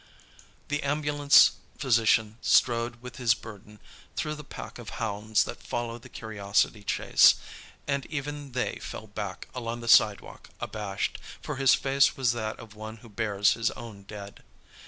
The 0.69 0.81
ambulance 0.81 1.51
physician 1.77 2.39
strode 2.41 3.03
with 3.03 3.17
his 3.17 3.35
burden 3.35 3.79
through 4.15 4.33
the 4.33 4.43
pack 4.43 4.79
of 4.79 4.89
hounds 4.97 5.43
that 5.43 5.61
follow 5.61 5.99
the 5.99 6.09
curiosity 6.09 6.83
chase, 6.83 7.35
and 7.87 8.07
even 8.07 8.53
they 8.53 8.79
fell 8.79 9.05
back 9.05 9.47
along 9.53 9.81
the 9.81 9.87
sidewalk 9.87 10.49
abashed, 10.59 11.19
for 11.39 11.57
his 11.57 11.75
face 11.75 12.17
was 12.17 12.31
that 12.31 12.57
of 12.59 12.73
one 12.73 12.97
who 13.05 13.09
bears 13.09 13.53
his 13.53 13.69
own 13.77 14.01
dead. 14.01 14.41